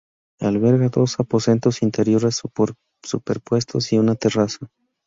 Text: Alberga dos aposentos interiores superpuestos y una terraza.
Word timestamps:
Alberga 0.39 0.89
dos 0.89 1.19
aposentos 1.19 1.83
interiores 1.83 2.41
superpuestos 3.03 3.93
y 3.93 3.99
una 3.99 4.15
terraza. 4.15 4.65